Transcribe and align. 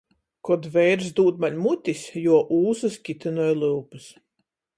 Kod 0.47 0.63
veirs 0.77 1.11
dūd 1.19 1.43
maņ 1.45 1.59
mutis, 1.65 2.01
juo 2.23 2.41
ūsys 2.61 2.97
kitynoj 3.11 3.53
lyupys. 3.61 4.11